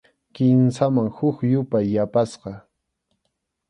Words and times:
Kimsaman 0.35 1.09
huk 1.17 1.37
yupay 1.51 1.85
yapasqa. 1.95 2.51